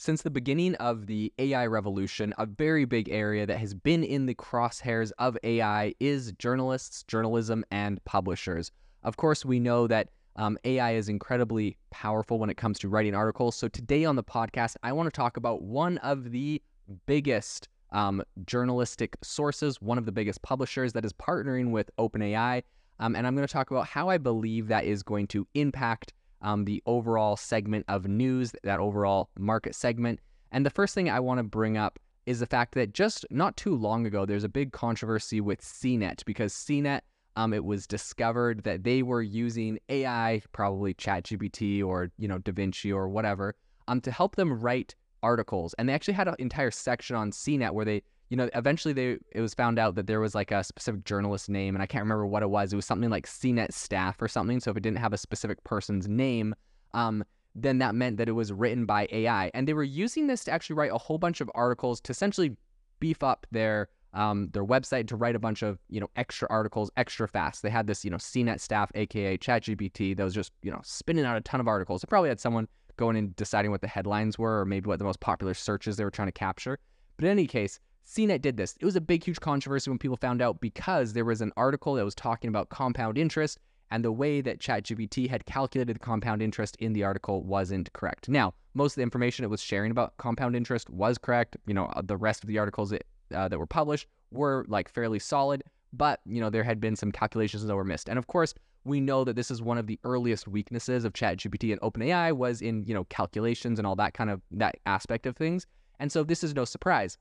Since 0.00 0.22
the 0.22 0.30
beginning 0.30 0.76
of 0.76 1.08
the 1.08 1.30
AI 1.38 1.66
revolution, 1.66 2.32
a 2.38 2.46
very 2.46 2.86
big 2.86 3.10
area 3.10 3.44
that 3.44 3.58
has 3.58 3.74
been 3.74 4.02
in 4.02 4.24
the 4.24 4.34
crosshairs 4.34 5.12
of 5.18 5.36
AI 5.42 5.94
is 6.00 6.32
journalists, 6.38 7.02
journalism, 7.02 7.66
and 7.70 8.02
publishers. 8.06 8.72
Of 9.02 9.18
course, 9.18 9.44
we 9.44 9.60
know 9.60 9.86
that 9.88 10.08
um, 10.36 10.56
AI 10.64 10.92
is 10.92 11.10
incredibly 11.10 11.76
powerful 11.90 12.38
when 12.38 12.48
it 12.48 12.56
comes 12.56 12.78
to 12.78 12.88
writing 12.88 13.14
articles. 13.14 13.56
So, 13.56 13.68
today 13.68 14.06
on 14.06 14.16
the 14.16 14.24
podcast, 14.24 14.76
I 14.82 14.94
want 14.94 15.06
to 15.06 15.14
talk 15.14 15.36
about 15.36 15.60
one 15.60 15.98
of 15.98 16.30
the 16.30 16.62
biggest 17.04 17.68
um, 17.92 18.22
journalistic 18.46 19.18
sources, 19.22 19.82
one 19.82 19.98
of 19.98 20.06
the 20.06 20.12
biggest 20.12 20.40
publishers 20.40 20.94
that 20.94 21.04
is 21.04 21.12
partnering 21.12 21.72
with 21.72 21.90
OpenAI. 21.98 22.62
Um, 23.00 23.14
and 23.14 23.26
I'm 23.26 23.34
going 23.34 23.46
to 23.46 23.52
talk 23.52 23.70
about 23.70 23.86
how 23.86 24.08
I 24.08 24.16
believe 24.16 24.68
that 24.68 24.86
is 24.86 25.02
going 25.02 25.26
to 25.26 25.46
impact 25.52 26.14
um, 26.42 26.64
the 26.64 26.82
overall 26.86 27.36
segment 27.36 27.84
of 27.88 28.06
news, 28.06 28.52
that 28.62 28.80
overall 28.80 29.30
market 29.38 29.74
segment. 29.74 30.20
And 30.52 30.64
the 30.64 30.70
first 30.70 30.94
thing 30.94 31.08
I 31.08 31.20
want 31.20 31.38
to 31.38 31.44
bring 31.44 31.76
up 31.76 31.98
is 32.26 32.40
the 32.40 32.46
fact 32.46 32.74
that 32.74 32.92
just 32.92 33.24
not 33.30 33.56
too 33.56 33.74
long 33.74 34.06
ago, 34.06 34.26
there's 34.26 34.44
a 34.44 34.48
big 34.48 34.72
controversy 34.72 35.40
with 35.40 35.60
CNET 35.60 36.24
because 36.24 36.52
CNET, 36.52 37.00
um, 37.36 37.52
it 37.52 37.64
was 37.64 37.86
discovered 37.86 38.64
that 38.64 38.84
they 38.84 39.02
were 39.02 39.22
using 39.22 39.78
AI, 39.88 40.42
probably 40.52 40.94
ChatGPT 40.94 41.84
or 41.84 42.10
you 42.18 42.28
know 42.28 42.38
DaVinci 42.38 42.94
or 42.94 43.08
whatever, 43.08 43.54
um, 43.88 44.00
to 44.02 44.10
help 44.10 44.36
them 44.36 44.52
write 44.52 44.94
articles. 45.22 45.74
And 45.74 45.88
they 45.88 45.92
actually 45.92 46.14
had 46.14 46.28
an 46.28 46.34
entire 46.38 46.70
section 46.70 47.16
on 47.16 47.30
CNET 47.30 47.72
where 47.72 47.84
they 47.84 48.02
you 48.30 48.36
know, 48.36 48.48
eventually 48.54 48.94
they 48.94 49.18
it 49.32 49.40
was 49.40 49.54
found 49.54 49.78
out 49.78 49.96
that 49.96 50.06
there 50.06 50.20
was 50.20 50.34
like 50.34 50.52
a 50.52 50.62
specific 50.64 51.04
journalist 51.04 51.48
name, 51.48 51.74
and 51.74 51.82
I 51.82 51.86
can't 51.86 52.02
remember 52.02 52.26
what 52.26 52.42
it 52.42 52.48
was. 52.48 52.72
It 52.72 52.76
was 52.76 52.86
something 52.86 53.10
like 53.10 53.26
CNET 53.26 53.72
staff 53.72 54.22
or 54.22 54.28
something. 54.28 54.60
So 54.60 54.70
if 54.70 54.76
it 54.76 54.82
didn't 54.82 54.98
have 54.98 55.12
a 55.12 55.18
specific 55.18 55.62
person's 55.64 56.08
name, 56.08 56.54
um, 56.94 57.24
then 57.56 57.78
that 57.78 57.96
meant 57.96 58.18
that 58.18 58.28
it 58.28 58.32
was 58.32 58.52
written 58.52 58.86
by 58.86 59.08
AI. 59.10 59.50
And 59.52 59.66
they 59.66 59.74
were 59.74 59.82
using 59.82 60.28
this 60.28 60.44
to 60.44 60.52
actually 60.52 60.76
write 60.76 60.92
a 60.92 60.98
whole 60.98 61.18
bunch 61.18 61.40
of 61.40 61.50
articles 61.56 62.00
to 62.02 62.12
essentially 62.12 62.56
beef 63.00 63.22
up 63.22 63.46
their 63.50 63.88
um, 64.12 64.48
their 64.52 64.64
website 64.64 65.06
to 65.08 65.16
write 65.16 65.36
a 65.36 65.40
bunch 65.40 65.62
of 65.62 65.78
you 65.88 66.00
know 66.00 66.10
extra 66.14 66.46
articles 66.50 66.88
extra 66.96 67.26
fast. 67.26 67.62
They 67.62 67.70
had 67.70 67.88
this 67.88 68.04
you 68.04 68.12
know 68.12 68.16
CNET 68.16 68.60
staff, 68.60 68.92
aka 68.94 69.38
ChatGPT, 69.38 70.16
that 70.16 70.22
was 70.22 70.34
just 70.34 70.52
you 70.62 70.70
know 70.70 70.80
spinning 70.84 71.24
out 71.24 71.36
a 71.36 71.40
ton 71.40 71.58
of 71.58 71.66
articles. 71.66 72.04
It 72.04 72.06
probably 72.06 72.28
had 72.28 72.38
someone 72.38 72.68
going 72.96 73.16
and 73.16 73.34
deciding 73.34 73.72
what 73.72 73.80
the 73.80 73.88
headlines 73.88 74.38
were, 74.38 74.60
or 74.60 74.64
maybe 74.64 74.86
what 74.86 75.00
the 75.00 75.04
most 75.04 75.18
popular 75.18 75.54
searches 75.54 75.96
they 75.96 76.04
were 76.04 76.10
trying 76.12 76.28
to 76.28 76.32
capture. 76.32 76.78
But 77.16 77.24
in 77.24 77.32
any 77.32 77.46
case, 77.46 77.80
CNET 78.06 78.42
did 78.42 78.56
this. 78.56 78.76
It 78.80 78.84
was 78.84 78.96
a 78.96 79.00
big, 79.00 79.24
huge 79.24 79.40
controversy 79.40 79.90
when 79.90 79.98
people 79.98 80.16
found 80.16 80.42
out 80.42 80.60
because 80.60 81.12
there 81.12 81.24
was 81.24 81.40
an 81.40 81.52
article 81.56 81.94
that 81.94 82.04
was 82.04 82.14
talking 82.14 82.48
about 82.48 82.68
compound 82.68 83.18
interest, 83.18 83.58
and 83.90 84.04
the 84.04 84.12
way 84.12 84.40
that 84.40 84.60
ChatGPT 84.60 85.28
had 85.28 85.46
calculated 85.46 85.96
the 85.96 86.00
compound 86.00 86.42
interest 86.42 86.76
in 86.76 86.92
the 86.92 87.04
article 87.04 87.42
wasn't 87.42 87.92
correct. 87.92 88.28
Now, 88.28 88.54
most 88.74 88.92
of 88.92 88.96
the 88.96 89.02
information 89.02 89.44
it 89.44 89.50
was 89.50 89.62
sharing 89.62 89.90
about 89.90 90.16
compound 90.16 90.56
interest 90.56 90.88
was 90.90 91.18
correct. 91.18 91.56
You 91.66 91.74
know, 91.74 91.86
uh, 91.86 92.02
the 92.04 92.16
rest 92.16 92.42
of 92.44 92.48
the 92.48 92.58
articles 92.58 92.90
that, 92.90 93.04
uh, 93.34 93.48
that 93.48 93.58
were 93.58 93.66
published 93.66 94.06
were 94.30 94.64
like 94.68 94.88
fairly 94.88 95.18
solid, 95.18 95.64
but 95.92 96.20
you 96.24 96.40
know 96.40 96.50
there 96.50 96.62
had 96.62 96.80
been 96.80 96.96
some 96.96 97.10
calculations 97.12 97.64
that 97.64 97.74
were 97.74 97.84
missed. 97.84 98.08
And 98.08 98.18
of 98.18 98.26
course, 98.28 98.54
we 98.84 99.00
know 99.00 99.24
that 99.24 99.36
this 99.36 99.50
is 99.50 99.60
one 99.60 99.78
of 99.78 99.86
the 99.86 99.98
earliest 100.04 100.48
weaknesses 100.48 101.04
of 101.04 101.12
ChatGPT 101.12 101.72
and 101.72 101.80
OpenAI 101.80 102.32
was 102.32 102.62
in 102.62 102.84
you 102.84 102.94
know 102.94 103.04
calculations 103.04 103.78
and 103.78 103.86
all 103.86 103.96
that 103.96 104.14
kind 104.14 104.30
of 104.30 104.40
that 104.52 104.76
aspect 104.86 105.26
of 105.26 105.36
things. 105.36 105.66
And 105.98 106.10
so 106.10 106.22
this 106.24 106.42
is 106.42 106.54
no 106.54 106.64
surprise. 106.64 107.18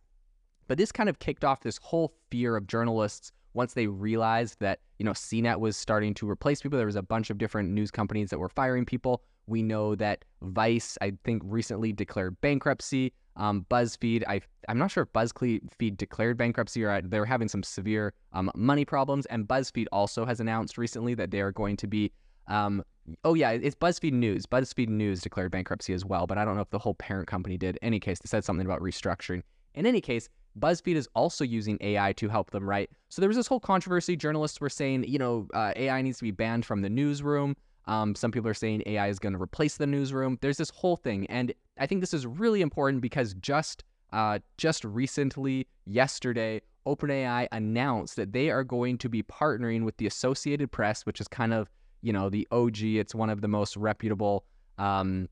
But 0.70 0.78
this 0.78 0.92
kind 0.92 1.09
of 1.09 1.17
kicked 1.17 1.44
off 1.44 1.62
this 1.62 1.80
whole 1.81 2.14
fear 2.30 2.56
of 2.56 2.67
journalists 2.67 3.31
once 3.56 3.73
they 3.73 3.88
realized 3.88 4.59
that, 4.59 4.80
you 5.00 5.03
know, 5.03 5.14
CNET 5.14 5.59
was 5.59 5.75
starting 5.75 6.14
to 6.14 6.30
replace 6.30 6.62
people. 6.62 6.78
There 6.78 6.86
was 6.86 6.95
a 6.95 7.02
bunch 7.02 7.31
of 7.31 7.39
different 7.39 7.72
news 7.72 7.89
companies 7.89 8.30
that 8.30 8.38
were 8.38 8.50
firing 8.50 8.86
people. 8.86 9.23
We 9.47 9.64
know 9.64 9.95
that 9.95 10.23
Vice, 10.44 10.95
I 11.02 11.14
think, 11.23 11.42
recently 11.44 11.92
declared 11.92 12.40
bankruptcy. 12.42 13.14
Um, 13.36 13.66
BuzzFeed, 13.72 14.23
I, 14.28 14.42
I'm 14.67 14.78
not 14.78 14.92
sure 14.92 15.02
if 15.02 15.12
BuzzFeed 15.12 15.97
declared 15.97 16.38
bankruptcy 16.38 16.84
or 16.84 17.02
they 17.02 17.20
were 17.20 17.25
having 17.25 17.47
some 17.47 17.64
severe 17.64 18.14
um, 18.34 18.52
money 18.56 18.86
problems. 18.86 19.25
And 19.25 19.47
BuzzFeed 19.47 19.88
also 19.92 20.23
has 20.23 20.40
announced 20.40 20.78
recently 20.78 21.16
that 21.16 21.31
they 21.31 21.41
are 21.41 21.51
going 21.51 21.78
to 21.78 21.88
be, 21.88 22.12
um, 22.47 22.84
oh 23.24 23.34
yeah, 23.34 23.50
it's 23.50 23.75
BuzzFeed 23.75 24.13
News. 24.13 24.46
BuzzFeed 24.46 24.90
News 24.90 25.22
declared 25.22 25.50
bankruptcy 25.50 25.94
as 25.94 26.06
well, 26.06 26.28
but 26.28 26.38
I 26.38 26.46
don't 26.46 26.53
know 26.53 26.62
if 26.62 26.69
the 26.69 26.78
whole 26.78 26.94
parent 26.94 27.28
company 27.28 27.57
did. 27.57 27.78
In 27.78 27.88
any 27.88 28.00
case, 28.00 28.19
they 28.19 28.28
said 28.28 28.46
something 28.46 28.68
about 28.68 28.81
restructuring. 28.81 29.41
In 29.79 29.85
any 29.85 30.01
case, 30.01 30.28
BuzzFeed 30.59 30.95
is 30.95 31.07
also 31.16 31.45
using 31.45 31.78
AI 31.79 32.12
to 32.13 32.28
help 32.28 32.51
them 32.51 32.69
write. 32.69 32.90
So 33.07 33.22
there 33.22 33.29
was 33.29 33.38
this 33.38 33.47
whole 33.47 33.62
controversy. 33.62 34.17
Journalists 34.17 34.59
were 34.59 34.69
saying, 34.69 35.06
you 35.07 35.17
know, 35.17 35.47
uh, 35.53 35.72
AI 35.78 36.01
needs 36.01 36.17
to 36.17 36.25
be 36.25 36.31
banned 36.31 36.66
from 36.66 36.81
the 36.81 36.90
newsroom. 36.90 37.56
Um, 37.85 38.13
some 38.13 38.29
people 38.29 38.50
are 38.50 38.53
saying 38.53 38.84
AI 38.88 39.07
is 39.07 39.19
going 39.19 39.31
to 39.31 39.41
replace 39.41 39.78
the 39.78 39.88
newsroom. 39.88 40.38
There's 40.41 40.57
this 40.57 40.69
whole 40.69 40.97
thing, 40.97 41.28
and 41.28 41.53
I 41.78 41.88
think 41.88 42.01
this 42.01 42.13
is 42.13 42.28
really 42.28 42.62
important 42.62 43.01
because 43.01 43.34
just 43.35 43.85
uh, 44.12 44.39
just 44.57 44.84
recently, 44.84 45.66
yesterday, 45.85 46.62
OpenAI 46.85 47.47
announced 47.53 48.18
that 48.18 48.34
they 48.34 48.50
are 48.50 48.66
going 48.66 48.97
to 48.97 49.07
be 49.07 49.23
partnering 49.23 49.85
with 49.85 49.95
the 49.95 50.07
Associated 50.07 50.73
Press, 50.73 51.06
which 51.06 51.22
is 51.22 51.28
kind 51.29 51.53
of 51.53 51.69
you 52.01 52.12
know 52.12 52.29
the 52.29 52.45
OG. 52.51 52.81
It's 52.81 53.16
one 53.16 53.29
of 53.29 53.39
the 53.39 53.47
most 53.47 53.78
reputable 53.78 54.44
um, 54.78 55.29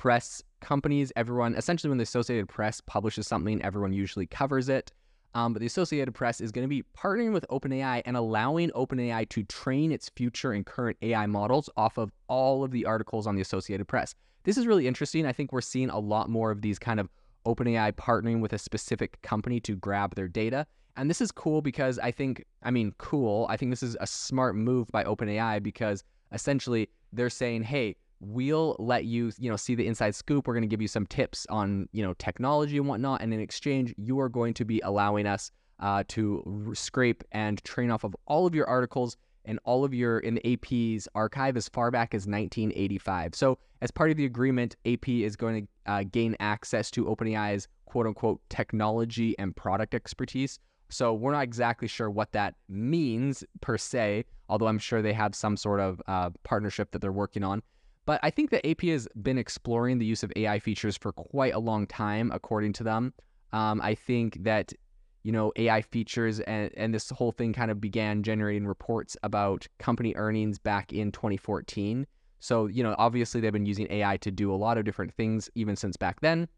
press 0.00 0.42
companies, 0.62 1.12
everyone, 1.14 1.54
essentially, 1.56 1.90
when 1.90 1.98
the 1.98 2.04
Associated 2.04 2.48
Press 2.48 2.80
publishes 2.80 3.26
something, 3.26 3.62
everyone 3.62 3.92
usually 3.92 4.24
covers 4.24 4.70
it. 4.70 4.90
Um, 5.34 5.52
but 5.52 5.60
the 5.60 5.66
Associated 5.66 6.14
Press 6.14 6.40
is 6.40 6.50
going 6.50 6.64
to 6.64 6.70
be 6.70 6.82
partnering 6.96 7.34
with 7.34 7.44
OpenAI 7.50 8.00
and 8.06 8.16
allowing 8.16 8.70
OpenAI 8.70 9.28
to 9.28 9.42
train 9.42 9.92
its 9.92 10.08
future 10.08 10.52
and 10.52 10.64
current 10.64 10.96
AI 11.02 11.26
models 11.26 11.68
off 11.76 11.98
of 11.98 12.12
all 12.28 12.64
of 12.64 12.70
the 12.70 12.86
articles 12.86 13.26
on 13.26 13.34
the 13.34 13.42
Associated 13.42 13.86
Press. 13.88 14.14
This 14.44 14.56
is 14.56 14.66
really 14.66 14.86
interesting. 14.86 15.26
I 15.26 15.32
think 15.32 15.52
we're 15.52 15.60
seeing 15.60 15.90
a 15.90 15.98
lot 15.98 16.30
more 16.30 16.50
of 16.50 16.62
these 16.62 16.78
kind 16.78 16.98
of 16.98 17.10
OpenAI 17.44 17.92
partnering 17.92 18.40
with 18.40 18.54
a 18.54 18.58
specific 18.58 19.20
company 19.20 19.60
to 19.60 19.76
grab 19.76 20.14
their 20.14 20.28
data. 20.28 20.66
And 20.96 21.10
this 21.10 21.20
is 21.20 21.30
cool 21.30 21.60
because 21.60 21.98
I 21.98 22.10
think, 22.10 22.46
I 22.62 22.70
mean, 22.70 22.94
cool. 22.96 23.46
I 23.50 23.58
think 23.58 23.70
this 23.70 23.82
is 23.82 23.98
a 24.00 24.06
smart 24.06 24.56
move 24.56 24.88
by 24.88 25.04
OpenAI 25.04 25.62
because 25.62 26.04
essentially 26.32 26.88
they're 27.12 27.28
saying, 27.28 27.64
hey, 27.64 27.96
we'll 28.20 28.76
let 28.78 29.06
you 29.06 29.32
you 29.38 29.50
know 29.50 29.56
see 29.56 29.74
the 29.74 29.86
inside 29.86 30.14
scoop. 30.14 30.46
We're 30.46 30.54
going 30.54 30.62
to 30.62 30.68
give 30.68 30.82
you 30.82 30.88
some 30.88 31.06
tips 31.06 31.46
on 31.48 31.88
you 31.92 32.04
know 32.04 32.14
technology 32.14 32.76
and 32.76 32.86
whatnot. 32.86 33.22
And 33.22 33.32
in 33.34 33.40
exchange 33.40 33.94
you 33.96 34.20
are 34.20 34.28
going 34.28 34.54
to 34.54 34.64
be 34.64 34.80
allowing 34.80 35.26
us 35.26 35.50
uh, 35.80 36.04
to 36.08 36.72
scrape 36.74 37.24
and 37.32 37.62
train 37.64 37.90
off 37.90 38.04
of 38.04 38.14
all 38.26 38.46
of 38.46 38.54
your 38.54 38.68
articles 38.68 39.16
and 39.46 39.58
all 39.64 39.84
of 39.84 39.94
your 39.94 40.18
in 40.18 40.34
the 40.34 40.52
ap's 40.52 41.08
archive 41.14 41.56
as 41.56 41.68
far 41.70 41.90
back 41.90 42.14
as 42.14 42.26
1985 42.26 43.34
so 43.34 43.58
as 43.80 43.90
part 43.90 44.10
of 44.10 44.18
the 44.18 44.26
agreement 44.26 44.76
ap 44.84 45.08
is 45.08 45.34
going 45.34 45.66
to 45.66 45.90
uh, 45.90 46.04
gain 46.12 46.36
access 46.40 46.90
to 46.90 47.06
openai's 47.06 47.66
quote 47.86 48.06
unquote 48.06 48.40
technology 48.50 49.36
and 49.38 49.56
product 49.56 49.94
expertise. 49.94 50.58
So 50.90 51.14
we're 51.14 51.32
not 51.32 51.44
exactly 51.44 51.88
sure 51.88 52.10
what 52.10 52.32
that 52.32 52.54
means 52.68 53.42
per 53.60 53.78
se 53.78 54.24
although 54.48 54.66
i'm 54.66 54.78
sure 54.78 55.00
they 55.00 55.12
have 55.12 55.34
some 55.34 55.56
sort 55.56 55.80
of 55.80 56.02
uh, 56.06 56.30
partnership 56.42 56.90
that 56.90 57.00
they're 57.00 57.12
working 57.12 57.44
on 57.44 57.62
but 58.06 58.18
I 58.22 58.30
think 58.30 58.50
that 58.50 58.66
AP 58.66 58.82
has 58.82 59.06
been 59.22 59.38
exploring 59.38 59.98
the 59.98 60.06
use 60.06 60.22
of 60.22 60.32
AI 60.36 60.58
features 60.58 60.96
for 60.96 61.12
quite 61.12 61.54
a 61.54 61.58
long 61.58 61.86
time, 61.86 62.30
according 62.32 62.72
to 62.74 62.82
them. 62.82 63.14
Um, 63.52 63.80
I 63.80 63.94
think 63.94 64.42
that 64.42 64.72
you 65.22 65.32
know 65.32 65.52
AI 65.56 65.82
features 65.82 66.40
and 66.40 66.70
and 66.76 66.94
this 66.94 67.10
whole 67.10 67.30
thing 67.30 67.52
kind 67.52 67.70
of 67.70 67.80
began 67.80 68.22
generating 68.22 68.66
reports 68.66 69.16
about 69.22 69.66
company 69.78 70.14
earnings 70.16 70.58
back 70.58 70.92
in 70.92 71.12
2014. 71.12 72.06
So 72.38 72.66
you 72.66 72.82
know 72.82 72.94
obviously 72.98 73.40
they've 73.40 73.52
been 73.52 73.66
using 73.66 73.86
AI 73.90 74.16
to 74.18 74.30
do 74.30 74.52
a 74.52 74.56
lot 74.56 74.78
of 74.78 74.84
different 74.84 75.12
things 75.14 75.50
even 75.54 75.76
since 75.76 75.96
back 75.96 76.20
then, 76.20 76.48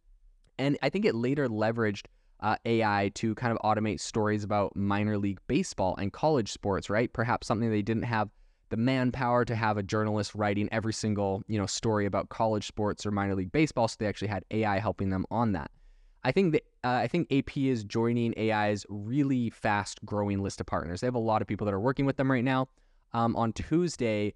and 0.58 0.78
I 0.82 0.88
think 0.88 1.04
it 1.04 1.14
later 1.14 1.48
leveraged. 1.48 2.06
Uh, 2.40 2.56
AI 2.64 3.08
to 3.14 3.36
kind 3.36 3.56
of 3.56 3.58
automate 3.62 4.00
stories 4.00 4.42
about 4.42 4.74
minor 4.74 5.16
league 5.16 5.38
baseball 5.46 5.94
and 5.96 6.12
college 6.12 6.50
sports, 6.50 6.90
right? 6.90 7.12
Perhaps 7.12 7.46
something 7.46 7.70
they 7.70 7.82
didn't 7.82 8.02
have 8.02 8.30
the 8.72 8.76
manpower 8.78 9.44
to 9.44 9.54
have 9.54 9.76
a 9.76 9.82
journalist 9.82 10.34
writing 10.34 10.66
every 10.72 10.94
single 10.94 11.42
you 11.46 11.58
know 11.58 11.66
story 11.66 12.06
about 12.06 12.30
college 12.30 12.66
sports 12.66 13.04
or 13.04 13.10
minor 13.10 13.34
league 13.34 13.52
baseball. 13.52 13.86
So 13.86 13.96
they 13.98 14.06
actually 14.06 14.28
had 14.28 14.44
AI 14.50 14.78
helping 14.78 15.10
them 15.10 15.26
on 15.30 15.52
that. 15.52 15.70
I 16.24 16.32
think 16.32 16.52
that 16.52 16.62
uh, 16.82 16.88
I 16.88 17.06
think 17.06 17.30
AP 17.30 17.58
is 17.58 17.84
joining 17.84 18.32
AI's 18.38 18.86
really 18.88 19.50
fast 19.50 20.02
growing 20.06 20.42
list 20.42 20.58
of 20.58 20.66
partners. 20.66 21.02
They 21.02 21.06
have 21.06 21.14
a 21.14 21.18
lot 21.18 21.42
of 21.42 21.48
people 21.48 21.66
that 21.66 21.74
are 21.74 21.80
working 21.80 22.06
with 22.06 22.16
them 22.16 22.30
right 22.30 22.42
now. 22.42 22.68
Um, 23.12 23.36
on 23.36 23.52
Tuesday, 23.52 24.32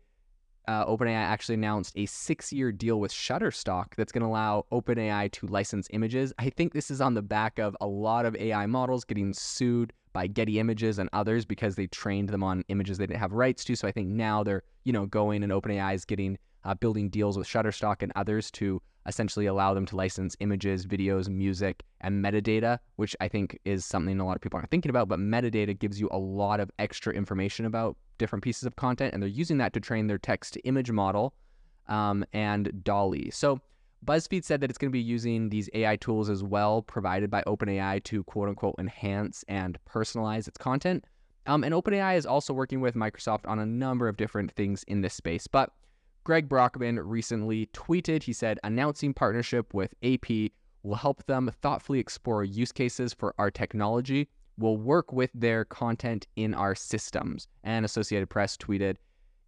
uh, 0.69 0.85
OpenAI 0.85 1.15
actually 1.15 1.55
announced 1.55 1.95
a 1.97 2.05
six-year 2.05 2.73
deal 2.73 3.01
with 3.01 3.13
Shutterstock 3.13 3.95
that's 3.97 4.13
going 4.13 4.23
to 4.23 4.29
allow 4.29 4.67
OpenAI 4.71 5.33
to 5.33 5.47
license 5.47 5.89
images. 5.93 6.35
I 6.39 6.51
think 6.51 6.75
this 6.75 6.91
is 6.91 7.01
on 7.01 7.15
the 7.15 7.23
back 7.23 7.59
of 7.59 7.75
a 7.81 7.87
lot 7.87 8.27
of 8.27 8.37
AI 8.37 8.67
models 8.67 9.05
getting 9.05 9.33
sued 9.33 9.95
by 10.17 10.27
Getty 10.27 10.59
Images 10.59 10.99
and 10.99 11.11
others 11.13 11.45
because 11.45 11.77
they 11.77 11.89
trained 11.89 12.31
them 12.31 12.43
on 12.43 12.65
images 12.69 12.97
they 12.97 13.07
didn't 13.07 13.21
have 13.21 13.33
rights 13.33 13.63
to. 13.65 13.77
So 13.77 13.87
I 13.87 13.93
think 13.93 14.09
now 14.09 14.43
they're 14.43 14.63
you 14.85 14.93
know 14.95 15.05
going 15.05 15.43
and 15.43 15.53
OpenAI 15.53 15.95
is 15.95 16.07
getting 16.07 16.39
uh, 16.65 16.73
building 16.75 17.11
deals 17.11 17.37
with 17.37 17.47
Shutterstock 17.47 17.97
and 18.01 18.13
others 18.17 18.51
to 18.53 18.81
essentially 19.07 19.45
allow 19.45 19.75
them 19.75 19.85
to 19.85 19.95
license 19.95 20.35
images, 20.41 20.87
videos, 20.87 21.29
music, 21.29 21.83
and 22.01 22.25
metadata, 22.25 22.79
which 22.97 23.15
I 23.21 23.29
think 23.29 23.59
is 23.67 23.85
something 23.85 24.19
a 24.19 24.25
lot 24.25 24.37
of 24.37 24.41
people 24.41 24.57
aren't 24.57 24.71
thinking 24.71 24.89
about. 24.89 25.07
But 25.07 25.19
metadata 25.19 25.79
gives 25.79 26.01
you 26.01 26.09
a 26.11 26.19
lot 26.19 26.61
of 26.61 26.71
extra 26.79 27.13
information 27.13 27.67
about 27.67 27.99
different 28.17 28.43
pieces 28.43 28.63
of 28.63 28.75
content, 28.77 29.13
and 29.13 29.23
they're 29.23 29.29
using 29.29 29.59
that 29.59 29.75
to 29.75 29.81
train 29.81 30.07
their 30.07 30.17
text 30.17 30.55
to 30.55 30.61
image 30.61 30.91
model 30.91 31.35
um, 31.89 32.25
and 32.33 32.83
DALL-E. 32.83 33.33
So 33.33 33.61
BuzzFeed 34.05 34.45
said 34.45 34.61
that 34.61 34.71
it's 34.71 34.79
going 34.79 34.91
to 34.91 34.93
be 34.93 35.01
using 35.01 35.49
these 35.49 35.69
AI 35.75 35.97
tools 35.97 36.29
as 36.29 36.43
well, 36.43 36.83
provided 36.83 37.31
by 37.31 37.43
OpenAI, 37.47 38.03
to 38.05 38.23
quote 38.25 38.49
unquote 38.49 38.77
enhance 38.79 39.45
and 39.49 39.79
personalize 39.89 40.47
its 40.47 40.59
content. 40.59 41.05
Um, 41.47 41.65
and 41.65 41.75
OpenAI 41.75 42.17
is 42.17 42.27
also 42.27 42.53
working 42.53 42.81
with 42.81 42.95
Microsoft 42.95 43.47
on 43.47 43.59
a 43.59 43.67
number 43.67 44.09
of 44.09 44.17
different 44.17 44.53
things 44.53 44.85
in 44.85 45.01
this 45.01 45.15
space. 45.15 45.47
But 45.47 45.71
Greg 46.25 46.49
Brockman 46.49 46.99
recently 46.99 47.67
tweeted, 47.67 48.25
he 48.25 48.33
said, 48.33 48.59
announcing 48.65 49.15
partnership 49.15 49.73
with 49.73 49.95
AP 50.03 50.51
will 50.83 50.97
help 50.97 51.25
them 51.27 51.51
thoughtfully 51.63 52.01
explore 52.01 52.45
use 52.45 52.73
cases 52.73 53.15
for 53.15 53.35
our 53.39 53.51
technology. 53.51 54.29
We'll 54.59 54.77
work 54.77 55.13
with 55.13 55.31
their 55.35 55.65
content 55.65 56.27
in 56.37 56.55
our 56.55 56.75
systems. 56.75 57.47
And 57.63 57.85
Associated 57.85 58.29
Press 58.29 58.57
tweeted, 58.57 58.97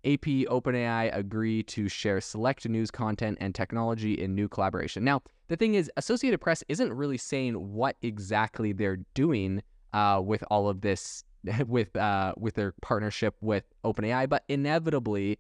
AP 0.05 0.47
OpenAI 0.49 1.15
agree 1.17 1.63
to 1.65 1.89
share 1.89 2.21
select 2.21 2.69
news 2.69 2.91
content 2.91 3.39
and 3.41 3.55
technology 3.55 4.15
in 4.15 4.35
new 4.35 4.49
collaboration. 4.49 5.05
Now, 5.05 5.23
the 5.49 5.57
thing 5.57 5.75
is, 5.75 5.91
Associated 5.97 6.41
Press 6.41 6.63
isn't 6.69 6.93
really 6.93 7.17
saying 7.17 7.55
what 7.55 7.97
exactly 8.03 8.73
they're 8.73 8.99
doing 9.15 9.63
uh, 9.93 10.21
with 10.25 10.45
all 10.51 10.69
of 10.69 10.83
this, 10.83 11.25
with 11.67 11.95
uh, 11.97 12.35
with 12.37 12.55
their 12.55 12.75
partnership 12.81 13.35
with 13.41 13.65
OpenAI, 13.85 14.29
but 14.29 14.45
inevitably, 14.49 15.39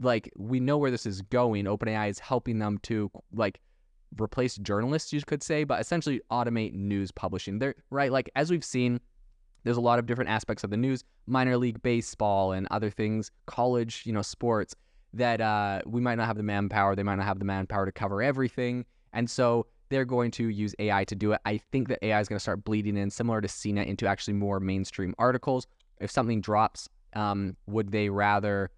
like 0.00 0.30
we 0.36 0.60
know 0.60 0.78
where 0.78 0.90
this 0.90 1.06
is 1.06 1.22
going. 1.22 1.64
OpenAI 1.64 2.08
is 2.08 2.18
helping 2.18 2.58
them 2.58 2.78
to 2.84 3.10
like 3.32 3.60
replace 4.20 4.56
journalists, 4.56 5.12
you 5.12 5.20
could 5.22 5.42
say, 5.42 5.64
but 5.64 5.80
essentially 5.80 6.20
automate 6.30 6.72
news 6.72 7.10
publishing. 7.10 7.58
There, 7.58 7.74
right? 7.90 8.12
Like 8.12 8.30
as 8.36 8.50
we've 8.50 8.64
seen 8.64 9.00
there's 9.64 9.76
a 9.76 9.82
lot 9.82 9.98
of 9.98 10.06
different 10.06 10.30
aspects 10.30 10.62
of 10.62 10.70
the 10.70 10.76
news, 10.76 11.02
minor 11.26 11.56
league 11.56 11.82
baseball 11.82 12.52
and 12.52 12.68
other 12.70 12.90
things, 12.90 13.30
college, 13.46 14.02
you 14.04 14.12
know, 14.12 14.22
sports 14.22 14.74
that 15.12 15.40
uh, 15.40 15.80
we 15.86 16.00
might 16.00 16.16
not 16.16 16.26
have 16.26 16.36
the 16.36 16.42
manpower. 16.42 16.94
They 16.94 17.02
might 17.02 17.16
not 17.16 17.24
have 17.24 17.38
the 17.38 17.44
manpower 17.44 17.86
to 17.86 17.92
cover 17.92 18.22
everything, 18.22 18.84
and 19.12 19.28
so 19.28 19.66
they're 19.88 20.04
going 20.04 20.30
to 20.32 20.48
use 20.48 20.74
AI 20.78 21.04
to 21.04 21.14
do 21.14 21.32
it. 21.32 21.40
I 21.44 21.58
think 21.58 21.88
that 21.88 21.98
AI 22.02 22.20
is 22.20 22.28
going 22.28 22.36
to 22.36 22.42
start 22.42 22.64
bleeding 22.64 22.96
in, 22.96 23.10
similar 23.10 23.40
to 23.40 23.48
CNET, 23.48 23.86
into 23.86 24.06
actually 24.06 24.34
more 24.34 24.60
mainstream 24.60 25.14
articles. 25.18 25.66
If 26.00 26.10
something 26.10 26.40
drops, 26.40 26.88
um, 27.14 27.56
would 27.66 27.92
they 27.92 28.08
rather 28.08 28.70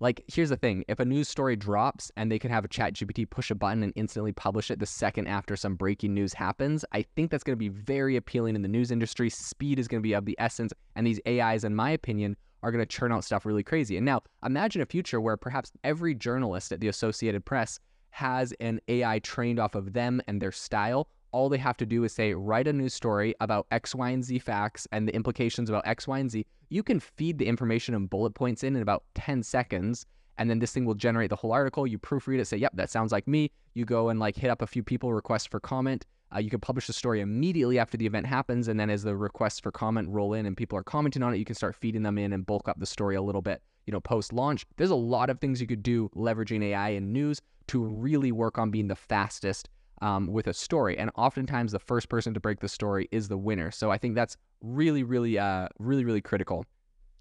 like, 0.00 0.24
here's 0.26 0.48
the 0.48 0.56
thing 0.56 0.82
if 0.88 0.98
a 0.98 1.04
news 1.04 1.28
story 1.28 1.56
drops 1.56 2.10
and 2.16 2.32
they 2.32 2.38
can 2.38 2.50
have 2.50 2.64
a 2.64 2.68
chat 2.68 2.94
GPT 2.94 3.28
push 3.28 3.50
a 3.50 3.54
button 3.54 3.82
and 3.82 3.92
instantly 3.96 4.32
publish 4.32 4.70
it 4.70 4.78
the 4.78 4.86
second 4.86 5.26
after 5.26 5.56
some 5.56 5.74
breaking 5.74 6.14
news 6.14 6.32
happens, 6.32 6.86
I 6.92 7.02
think 7.02 7.30
that's 7.30 7.44
going 7.44 7.52
to 7.52 7.58
be 7.58 7.68
very 7.68 8.16
appealing 8.16 8.56
in 8.56 8.62
the 8.62 8.68
news 8.68 8.90
industry. 8.90 9.28
Speed 9.28 9.78
is 9.78 9.86
going 9.86 10.00
to 10.00 10.06
be 10.06 10.14
of 10.14 10.24
the 10.24 10.36
essence. 10.38 10.72
And 10.96 11.06
these 11.06 11.20
AIs, 11.28 11.64
in 11.64 11.74
my 11.74 11.90
opinion, 11.90 12.34
are 12.62 12.72
going 12.72 12.82
to 12.82 12.86
churn 12.86 13.12
out 13.12 13.24
stuff 13.24 13.44
really 13.44 13.62
crazy. 13.62 13.98
And 13.98 14.06
now 14.06 14.22
imagine 14.44 14.80
a 14.80 14.86
future 14.86 15.20
where 15.20 15.36
perhaps 15.36 15.70
every 15.84 16.14
journalist 16.14 16.72
at 16.72 16.80
the 16.80 16.88
Associated 16.88 17.44
Press 17.44 17.78
has 18.10 18.54
an 18.58 18.80
AI 18.88 19.18
trained 19.18 19.60
off 19.60 19.74
of 19.74 19.92
them 19.92 20.22
and 20.26 20.40
their 20.40 20.52
style 20.52 21.08
all 21.32 21.48
they 21.48 21.58
have 21.58 21.76
to 21.78 21.86
do 21.86 22.04
is 22.04 22.12
say, 22.12 22.34
write 22.34 22.68
a 22.68 22.72
news 22.72 22.94
story 22.94 23.34
about 23.40 23.66
X, 23.70 23.94
Y, 23.94 24.10
and 24.10 24.24
Z 24.24 24.38
facts 24.40 24.86
and 24.92 25.06
the 25.06 25.14
implications 25.14 25.68
about 25.68 25.86
X, 25.86 26.06
Y, 26.06 26.18
and 26.18 26.30
Z. 26.30 26.46
You 26.68 26.82
can 26.82 27.00
feed 27.00 27.38
the 27.38 27.46
information 27.46 27.94
and 27.94 28.08
bullet 28.08 28.34
points 28.34 28.62
in 28.62 28.76
in 28.76 28.82
about 28.82 29.04
10 29.14 29.42
seconds. 29.42 30.06
And 30.38 30.48
then 30.48 30.58
this 30.58 30.72
thing 30.72 30.84
will 30.84 30.94
generate 30.94 31.30
the 31.30 31.36
whole 31.36 31.52
article. 31.52 31.86
You 31.86 31.98
proofread 31.98 32.38
it, 32.38 32.46
say, 32.46 32.56
yep, 32.56 32.72
that 32.74 32.90
sounds 32.90 33.12
like 33.12 33.28
me. 33.28 33.50
You 33.74 33.84
go 33.84 34.08
and 34.08 34.18
like 34.18 34.36
hit 34.36 34.50
up 34.50 34.62
a 34.62 34.66
few 34.66 34.82
people, 34.82 35.12
request 35.12 35.50
for 35.50 35.60
comment. 35.60 36.06
Uh, 36.34 36.38
you 36.38 36.48
can 36.48 36.60
publish 36.60 36.86
the 36.86 36.92
story 36.92 37.20
immediately 37.20 37.78
after 37.78 37.96
the 37.96 38.06
event 38.06 38.26
happens. 38.26 38.68
And 38.68 38.78
then 38.78 38.88
as 38.88 39.02
the 39.02 39.16
requests 39.16 39.60
for 39.60 39.72
comment 39.72 40.08
roll 40.08 40.32
in 40.32 40.46
and 40.46 40.56
people 40.56 40.78
are 40.78 40.82
commenting 40.82 41.22
on 41.22 41.34
it, 41.34 41.38
you 41.38 41.44
can 41.44 41.56
start 41.56 41.74
feeding 41.74 42.02
them 42.02 42.18
in 42.18 42.32
and 42.32 42.46
bulk 42.46 42.68
up 42.68 42.78
the 42.78 42.86
story 42.86 43.16
a 43.16 43.22
little 43.22 43.42
bit, 43.42 43.62
you 43.86 43.92
know, 43.92 44.00
post 44.00 44.32
launch. 44.32 44.64
There's 44.76 44.90
a 44.90 44.96
lot 44.96 45.28
of 45.28 45.40
things 45.40 45.60
you 45.60 45.66
could 45.66 45.82
do 45.82 46.08
leveraging 46.14 46.62
AI 46.62 46.90
in 46.90 47.12
news 47.12 47.40
to 47.68 47.82
really 47.82 48.32
work 48.32 48.58
on 48.58 48.70
being 48.70 48.88
the 48.88 48.96
fastest 48.96 49.68
um, 50.00 50.26
with 50.26 50.46
a 50.46 50.54
story. 50.54 50.96
And 50.98 51.10
oftentimes, 51.16 51.72
the 51.72 51.78
first 51.78 52.08
person 52.08 52.34
to 52.34 52.40
break 52.40 52.60
the 52.60 52.68
story 52.68 53.08
is 53.10 53.28
the 53.28 53.38
winner. 53.38 53.70
So 53.70 53.90
I 53.90 53.98
think 53.98 54.14
that's 54.14 54.36
really, 54.62 55.02
really, 55.02 55.38
uh, 55.38 55.68
really, 55.78 56.04
really 56.04 56.20
critical. 56.20 56.64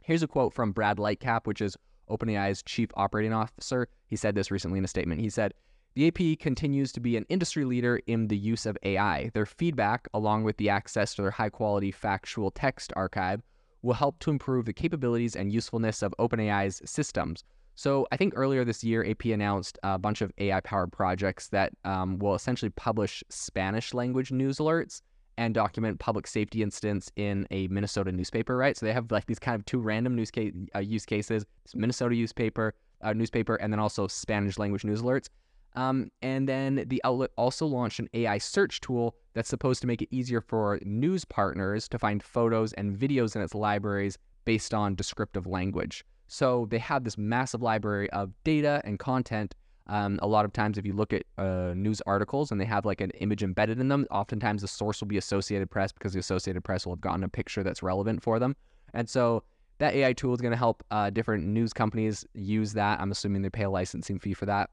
Here's 0.04 0.24
a 0.24 0.28
quote 0.28 0.54
from 0.54 0.72
Brad 0.72 0.98
Lightcap, 0.98 1.46
which 1.46 1.62
is 1.62 1.78
OpenAI's 2.10 2.64
chief 2.64 2.90
operating 2.96 3.34
officer. 3.34 3.88
He 4.08 4.16
said 4.16 4.36
this 4.36 4.52
recently 4.52 4.80
in 4.80 4.86
a 4.86 4.88
statement. 4.88 5.22
He 5.22 5.30
said, 5.30 5.54
the 5.96 6.08
AP 6.08 6.40
continues 6.40 6.92
to 6.94 7.00
be 7.00 7.18
an 7.18 7.26
industry 7.30 7.66
leader 7.66 8.00
in 8.08 8.28
the 8.28 8.38
use 8.38 8.66
of 8.66 8.78
AI. 8.84 9.32
Their 9.34 9.46
feedback, 9.46 10.08
along 10.14 10.44
with 10.44 10.58
the 10.58 10.70
access 10.70 11.16
to 11.16 11.24
their 11.24 11.32
high 11.32 11.50
quality 11.50 11.92
factual 11.92 12.52
text 12.52 12.94
archive, 12.96 13.42
will 13.82 13.96
help 13.96 14.20
to 14.20 14.30
improve 14.30 14.66
the 14.66 14.74
capabilities 14.74 15.36
and 15.36 15.52
usefulness 15.52 16.02
of 16.02 16.14
OpenAI's 16.20 16.82
systems. 16.90 17.44
So 17.80 18.06
I 18.12 18.18
think 18.18 18.34
earlier 18.36 18.66
this 18.66 18.84
year, 18.84 19.10
AP 19.10 19.24
announced 19.28 19.80
a 19.84 19.98
bunch 19.98 20.20
of 20.20 20.34
AI 20.38 20.60
powered 20.60 20.92
projects 20.92 21.48
that 21.48 21.72
um, 21.86 22.20
will 22.20 22.36
essentially 22.36 22.72
publish 22.72 23.24
Spanish 23.30 23.94
language 23.94 24.34
news 24.34 24.58
alerts 24.58 25.02
and 25.38 25.54
document 25.54 25.98
public 25.98 26.28
safety 26.28 26.62
incidents 26.62 27.10
in 27.16 27.48
a 27.52 27.70
Minnesota 27.70 28.12
newspaper, 28.12 28.58
right? 28.58 28.76
So 28.76 28.86
they 28.86 28.92
have 28.92 29.10
like 29.14 29.28
these 29.28 29.40
kind 29.40 29.56
of 29.56 29.64
two 29.64 29.80
random 29.80 30.14
news 30.14 30.30
case, 30.30 30.52
uh, 30.76 30.80
use 30.80 31.06
cases: 31.06 31.46
Minnesota 31.74 32.16
newspaper, 32.16 32.74
uh, 33.02 33.14
newspaper, 33.14 33.56
and 33.56 33.72
then 33.72 33.80
also 33.80 34.08
Spanish 34.08 34.60
language 34.60 34.84
news 34.84 35.02
alerts. 35.02 35.30
Um, 35.78 36.12
and 36.22 36.50
then 36.50 36.84
the 36.86 37.00
outlet 37.06 37.30
also 37.38 37.66
launched 37.66 38.00
an 38.00 38.10
AI 38.14 38.40
search 38.40 38.82
tool 38.82 39.16
that's 39.34 39.48
supposed 39.48 39.80
to 39.80 39.88
make 39.88 40.02
it 40.02 40.10
easier 40.12 40.42
for 40.42 40.80
news 40.84 41.24
partners 41.24 41.88
to 41.88 41.98
find 41.98 42.22
photos 42.22 42.74
and 42.74 42.98
videos 42.98 43.38
in 43.38 43.42
its 43.42 43.56
libraries 43.56 44.18
based 44.44 44.74
on 44.74 44.96
descriptive 44.96 45.48
language. 45.48 46.04
So 46.30 46.68
they 46.70 46.78
have 46.78 47.04
this 47.04 47.18
massive 47.18 47.62
library 47.62 48.10
of 48.12 48.32
data 48.44 48.82
and 48.86 48.98
content. 49.00 49.56
Um, 49.88 50.20
a 50.22 50.28
lot 50.28 50.46
of 50.46 50.54
times, 50.54 50.78
if 50.78 50.86
you 50.86 50.94
look 50.94 51.12
at 51.12 51.24
uh, 51.40 51.74
news 51.76 52.02
articles 52.06 52.52
and 52.52 52.62
they 52.62 52.66
have 52.66 52.86
like 52.86 53.02
an 53.02 53.10
image 53.20 53.42
embedded 53.42 53.80
in 53.80 53.88
them, 53.88 54.06
oftentimes 54.12 54.62
the 54.62 54.68
source 54.68 55.02
will 55.02 55.08
be 55.08 55.18
Associated 55.18 55.72
Press 55.72 55.92
because 55.92 56.14
the 56.14 56.20
Associated 56.20 56.64
Press 56.64 56.86
will 56.86 56.94
have 56.94 57.02
gotten 57.02 57.24
a 57.24 57.30
picture 57.30 57.64
that's 57.64 57.82
relevant 57.82 58.22
for 58.22 58.38
them. 58.38 58.56
And 58.94 59.10
so 59.10 59.44
that 59.80 59.96
AI 59.96 60.14
tool 60.14 60.36
is 60.36 60.42
going 60.42 60.52
to 60.52 60.58
help 60.58 60.84
uh, 60.92 61.10
different 61.10 61.48
news 61.48 61.74
companies 61.74 62.24
use 62.36 62.74
that. 62.74 63.02
I'm 63.02 63.12
assuming 63.12 63.42
they 63.42 63.50
pay 63.50 63.64
a 63.64 63.70
licensing 63.70 64.20
fee 64.20 64.36
for 64.36 64.46
that. 64.46 64.70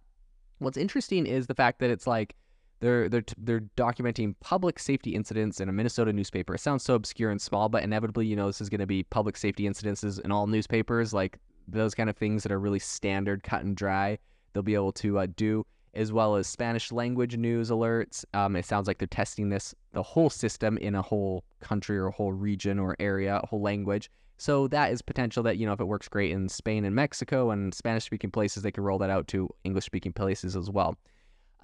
What's 0.59 0.77
interesting 0.77 1.27
is 1.27 1.47
the 1.47 1.55
fact 1.55 1.79
that 1.79 1.89
it's 1.89 2.07
like 2.07 2.37
they're 2.81 3.09
they're 3.09 3.25
they're 3.39 3.63
documenting 3.77 4.35
public 4.41 4.79
safety 4.79 5.15
incidents 5.15 5.61
in 5.61 5.69
a 5.69 5.73
Minnesota 5.73 6.13
newspaper. 6.13 6.55
It 6.55 6.61
sounds 6.61 6.83
so 6.85 6.95
obscure 6.95 7.31
and 7.31 7.41
small, 7.41 7.69
but 7.69 7.83
inevitably, 7.83 8.27
you 8.27 8.37
know, 8.37 8.47
this 8.47 8.61
is 8.61 8.69
going 8.69 8.81
to 8.81 8.87
be 8.87 9.03
public 9.05 9.37
safety 9.37 9.65
incidences 9.65 10.21
in 10.21 10.31
all 10.31 10.47
newspapers, 10.47 11.15
like 11.15 11.39
those 11.69 11.95
kind 11.95 12.11
of 12.11 12.17
things 12.17 12.43
that 12.43 12.53
are 12.53 12.61
really 12.61 12.79
standard, 12.79 13.43
cut 13.43 13.65
and 13.65 13.77
dry. 13.77 14.19
They'll 14.53 14.63
be 14.63 14.75
able 14.75 14.93
to 14.93 15.19
uh, 15.19 15.27
do 15.37 15.67
as 15.97 16.13
well 16.13 16.37
as 16.37 16.47
Spanish 16.47 16.93
language 16.93 17.37
news 17.37 17.71
alerts. 17.71 18.25
Um, 18.35 18.55
it 18.55 18.67
sounds 18.67 18.87
like 18.87 18.99
they're 18.99 19.09
testing 19.09 19.49
this 19.49 19.75
the 19.93 20.03
whole 20.03 20.31
system 20.31 20.77
in 20.79 20.95
a 20.95 21.03
whole 21.03 21.45
country 21.61 21.97
or 21.97 22.09
a 22.09 22.13
whole 22.13 22.33
region 22.33 22.79
or 22.79 22.95
area, 22.99 23.41
a 23.43 23.47
whole 23.47 23.63
language. 23.63 24.11
So 24.39 24.69
that 24.69 24.93
is 24.93 25.01
potential 25.01 25.43
that 25.45 25.57
you 25.57 25.67
know 25.67 25.73
if 25.73 25.81
it 25.81 25.87
works 25.87 26.09
great 26.09 26.31
in 26.31 26.49
Spain 26.49 26.85
and 26.85 26.95
Mexico 26.95 27.51
and 27.51 27.75
Spanish 27.75 28.05
speaking 28.05 28.31
places, 28.31 28.63
they 28.63 28.71
can 28.71 28.85
roll 28.85 28.99
that 28.99 29.11
out 29.11 29.27
to 29.29 29.49
English 29.65 29.87
speaking 29.87 30.13
places 30.13 30.55
as 30.55 30.71
well. 30.71 30.97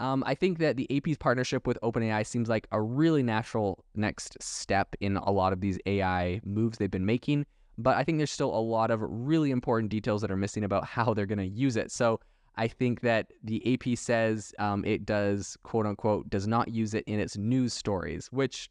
Um, 0.02 0.25
I 0.26 0.35
think 0.35 0.59
that 0.59 0.76
the 0.76 0.88
AP's 0.97 1.16
partnership 1.16 1.64
with 1.64 1.78
OpenAI 1.80 2.26
seems 2.26 2.49
like 2.49 2.66
a 2.73 2.82
really 2.82 3.23
natural 3.23 3.85
next 3.94 4.37
step 4.42 4.97
in 5.00 5.16
a 5.16 5.30
lot 5.30 5.52
of 5.52 5.61
these 5.61 5.78
AI 5.87 6.40
moves 6.44 6.76
they've 6.76 6.90
been 6.90 7.06
making. 7.06 7.47
But 7.78 7.97
I 7.97 8.02
think 8.02 8.18
there's 8.18 8.32
still 8.32 8.52
a 8.52 8.59
lot 8.59 8.90
of 8.90 8.99
really 9.00 9.52
important 9.52 9.90
details 9.92 10.21
that 10.23 10.30
are 10.32 10.37
missing 10.37 10.64
about 10.64 10.85
how 10.85 11.14
they're 11.14 11.25
going 11.25 11.38
to 11.38 11.47
use 11.47 11.76
it. 11.76 11.92
So 11.92 12.18
I 12.56 12.66
think 12.66 13.02
that 13.02 13.28
the 13.44 13.62
AP 13.73 13.97
says 13.97 14.52
um, 14.59 14.85
it 14.85 15.06
does, 15.06 15.56
quote 15.62 15.87
unquote, 15.87 16.28
does 16.28 16.49
not 16.49 16.66
use 16.66 16.94
it 16.94 17.04
in 17.06 17.21
its 17.21 17.37
news 17.37 17.73
stories, 17.73 18.26
which 18.32 18.68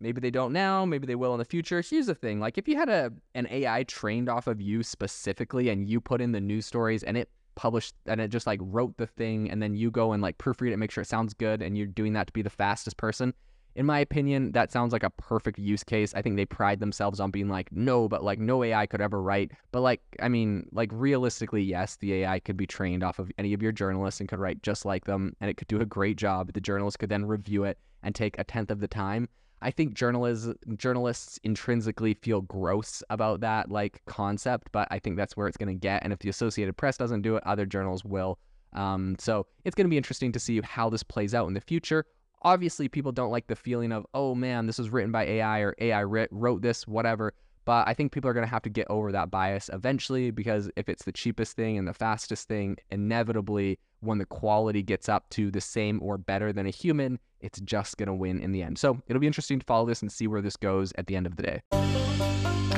maybe 0.00 0.18
they 0.18 0.30
don't 0.30 0.54
now, 0.54 0.86
maybe 0.86 1.06
they 1.06 1.14
will 1.14 1.34
in 1.34 1.38
the 1.38 1.44
future. 1.44 1.82
Here's 1.82 2.06
the 2.06 2.14
thing 2.14 2.40
like, 2.40 2.56
if 2.56 2.66
you 2.66 2.76
had 2.76 2.88
a 2.88 3.12
an 3.34 3.46
AI 3.50 3.82
trained 3.82 4.30
off 4.30 4.46
of 4.46 4.62
you 4.62 4.82
specifically 4.82 5.68
and 5.68 5.86
you 5.86 6.00
put 6.00 6.22
in 6.22 6.32
the 6.32 6.40
news 6.40 6.64
stories 6.64 7.02
and 7.02 7.18
it 7.18 7.28
published 7.58 7.94
and 8.06 8.20
it 8.20 8.28
just 8.28 8.46
like 8.46 8.60
wrote 8.62 8.96
the 8.98 9.06
thing 9.06 9.50
and 9.50 9.60
then 9.60 9.74
you 9.74 9.90
go 9.90 10.12
and 10.12 10.22
like 10.22 10.38
proofread 10.38 10.70
it 10.70 10.76
make 10.76 10.92
sure 10.92 11.02
it 11.02 11.08
sounds 11.08 11.34
good 11.34 11.60
and 11.60 11.76
you're 11.76 11.88
doing 11.88 12.12
that 12.12 12.28
to 12.28 12.32
be 12.32 12.40
the 12.40 12.48
fastest 12.48 12.96
person. 12.96 13.34
In 13.74 13.84
my 13.84 13.98
opinion 13.98 14.52
that 14.52 14.70
sounds 14.70 14.92
like 14.92 15.02
a 15.02 15.10
perfect 15.10 15.58
use 15.58 15.82
case. 15.82 16.14
I 16.14 16.22
think 16.22 16.36
they 16.36 16.46
pride 16.46 16.78
themselves 16.78 17.18
on 17.18 17.32
being 17.32 17.48
like 17.48 17.72
no 17.72 18.08
but 18.08 18.22
like 18.22 18.38
no 18.38 18.62
ai 18.62 18.86
could 18.86 19.00
ever 19.00 19.20
write. 19.20 19.50
But 19.72 19.80
like 19.80 20.00
i 20.22 20.28
mean 20.28 20.68
like 20.70 20.90
realistically 20.92 21.62
yes 21.62 21.96
the 21.96 22.22
ai 22.22 22.38
could 22.38 22.56
be 22.56 22.66
trained 22.66 23.02
off 23.02 23.18
of 23.18 23.30
any 23.38 23.52
of 23.52 23.60
your 23.60 23.72
journalists 23.72 24.20
and 24.20 24.28
could 24.28 24.38
write 24.38 24.62
just 24.62 24.84
like 24.84 25.04
them 25.04 25.34
and 25.40 25.50
it 25.50 25.56
could 25.56 25.68
do 25.68 25.80
a 25.80 25.86
great 25.86 26.16
job. 26.16 26.52
The 26.52 26.60
journalist 26.60 27.00
could 27.00 27.10
then 27.10 27.26
review 27.26 27.64
it 27.64 27.76
and 28.04 28.14
take 28.14 28.38
a 28.38 28.44
tenth 28.44 28.70
of 28.70 28.78
the 28.78 28.88
time 28.88 29.28
I 29.60 29.70
think 29.70 29.94
journalists 29.94 30.48
journalists 30.76 31.38
intrinsically 31.42 32.14
feel 32.14 32.42
gross 32.42 33.02
about 33.10 33.40
that 33.40 33.70
like 33.70 34.02
concept, 34.06 34.70
but 34.72 34.88
I 34.90 34.98
think 34.98 35.16
that's 35.16 35.36
where 35.36 35.48
it's 35.48 35.56
going 35.56 35.68
to 35.68 35.74
get. 35.74 36.02
And 36.04 36.12
if 36.12 36.20
the 36.20 36.28
Associated 36.28 36.76
Press 36.76 36.96
doesn't 36.96 37.22
do 37.22 37.36
it, 37.36 37.42
other 37.46 37.66
journals 37.66 38.04
will. 38.04 38.38
Um, 38.72 39.16
so 39.18 39.46
it's 39.64 39.74
going 39.74 39.86
to 39.86 39.90
be 39.90 39.96
interesting 39.96 40.32
to 40.32 40.38
see 40.38 40.60
how 40.62 40.90
this 40.90 41.02
plays 41.02 41.34
out 41.34 41.48
in 41.48 41.54
the 41.54 41.60
future. 41.60 42.04
Obviously, 42.42 42.88
people 42.88 43.10
don't 43.10 43.32
like 43.32 43.48
the 43.48 43.56
feeling 43.56 43.90
of, 43.90 44.06
oh 44.14 44.34
man, 44.34 44.66
this 44.66 44.78
was 44.78 44.90
written 44.90 45.10
by 45.10 45.24
AI 45.24 45.60
or 45.60 45.74
AI 45.78 46.04
wrote 46.04 46.62
this, 46.62 46.86
whatever. 46.86 47.34
But 47.68 47.86
I 47.86 47.92
think 47.92 48.12
people 48.12 48.30
are 48.30 48.32
going 48.32 48.46
to 48.46 48.50
have 48.50 48.62
to 48.62 48.70
get 48.70 48.86
over 48.88 49.12
that 49.12 49.30
bias 49.30 49.68
eventually 49.70 50.30
because 50.30 50.70
if 50.74 50.88
it's 50.88 51.04
the 51.04 51.12
cheapest 51.12 51.54
thing 51.54 51.76
and 51.76 51.86
the 51.86 51.92
fastest 51.92 52.48
thing, 52.48 52.78
inevitably, 52.90 53.78
when 54.00 54.16
the 54.16 54.24
quality 54.24 54.82
gets 54.82 55.06
up 55.06 55.28
to 55.32 55.50
the 55.50 55.60
same 55.60 56.00
or 56.02 56.16
better 56.16 56.50
than 56.50 56.64
a 56.64 56.70
human, 56.70 57.18
it's 57.42 57.60
just 57.60 57.98
going 57.98 58.06
to 58.06 58.14
win 58.14 58.40
in 58.40 58.52
the 58.52 58.62
end. 58.62 58.78
So 58.78 59.02
it'll 59.06 59.20
be 59.20 59.26
interesting 59.26 59.58
to 59.58 59.66
follow 59.66 59.84
this 59.84 60.00
and 60.00 60.10
see 60.10 60.26
where 60.26 60.40
this 60.40 60.56
goes 60.56 60.94
at 60.96 61.08
the 61.08 61.16
end 61.16 61.26
of 61.26 61.36
the 61.36 61.42
day. 61.42 62.77